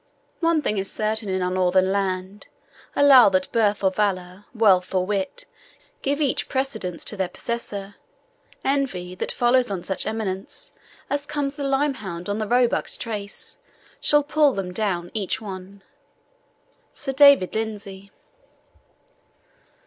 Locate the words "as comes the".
11.07-11.65